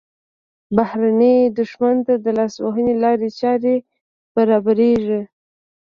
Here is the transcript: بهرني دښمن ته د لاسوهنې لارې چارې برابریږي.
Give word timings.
بهرني 0.75 1.35
دښمن 1.57 1.95
ته 2.05 2.13
د 2.25 2.25
لاسوهنې 2.37 2.93
لارې 3.03 3.29
چارې 3.39 3.75
برابریږي. 4.35 5.21